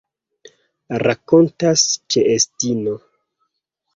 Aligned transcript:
Rakontas 1.01 1.83
ĉeestinto. 2.15 2.95